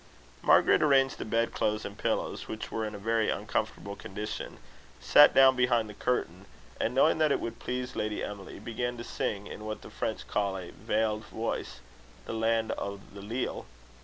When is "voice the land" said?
11.25-12.71